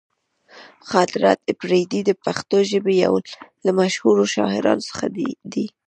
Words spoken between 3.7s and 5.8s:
مشهورو شاعرانو څخه دې.